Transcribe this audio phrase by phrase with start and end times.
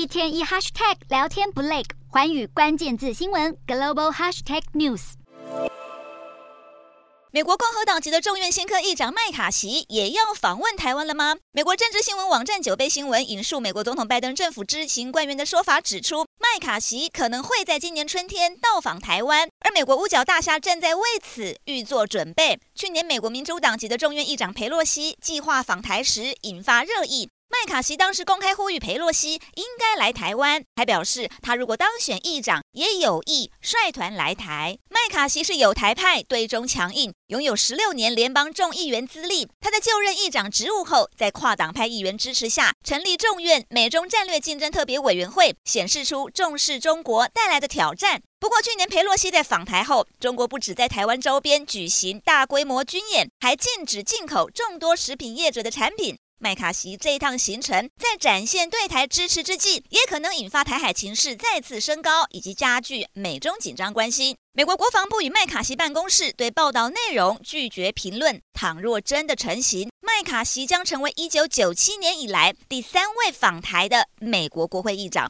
[0.00, 5.12] 一天一 hashtag 聊天不累，环宇关键字新闻 global hashtag news。
[7.30, 11.36] 美国共和党籍的众院新科议长麦卡锡也要访问台湾了吗？
[11.52, 22.58] 美国政治新闻网站九倍新闻引述美国总统拜登政府知情官员的说法指出，麦卡锡可能会在今年春天到访台湾，而美国五角大厦正在为此预做准备。
[22.74, 27.28] 去年美国民主党籍的众院议长佩洛西计划访台时引发热议。
[27.50, 34.78] 麦卡锡当时公开呼吁裴洛西应该来台湾，还表示他如果当选议长，也有意率团来台。
[34.88, 39.48] 麦卡锡是有台派，对中强硬，拥有十六年联邦众议员资历。
[39.58, 48.22] 他在就任议长职务后，在跨党派议员支持下，成立众院美中战略竞争特别委员会，显示出重视中国带来的挑战。
[48.38, 56.16] 不过，去年裴洛西在访台后，中国不止在台湾周边举行大规模军演，还禁止进口众多食品业者的产品。
[56.42, 64.34] 麦卡锡这一趟行程，在展现对台支持之际，也可能引发台海情势再次升高，以及加剧美中紧张关系。
[64.54, 68.40] 美国国防部与麦卡锡办公室对报道内容拒绝评论。
[68.54, 75.28] 倘若真的成型，麦卡锡将成为一九九七年以来第三位访台的美国国会议长。